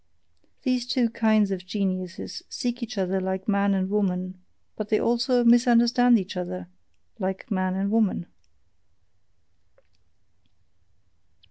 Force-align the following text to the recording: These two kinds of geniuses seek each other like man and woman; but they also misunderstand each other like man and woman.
These 0.63 0.87
two 0.87 1.11
kinds 1.11 1.51
of 1.51 1.63
geniuses 1.67 2.41
seek 2.49 2.81
each 2.81 2.97
other 2.97 3.21
like 3.21 3.47
man 3.47 3.75
and 3.75 3.87
woman; 3.87 4.39
but 4.75 4.89
they 4.89 4.99
also 4.99 5.43
misunderstand 5.43 6.17
each 6.17 6.35
other 6.35 6.67
like 7.19 7.51
man 7.51 7.75
and 7.75 7.91
woman. 7.91 8.25